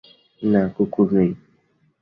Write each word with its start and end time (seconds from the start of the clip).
না, 0.41 0.61
কুকুর 0.75 1.07
নেই। 1.13 1.31